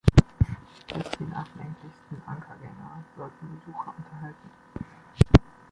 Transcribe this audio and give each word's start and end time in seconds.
Selbst 0.91 1.19
die 1.19 1.25
nachdenklichsten 1.25 2.23
Ankergänger 2.25 3.03
sollten 3.15 3.59
Besucher 3.63 3.93
unterhalten. 3.95 4.49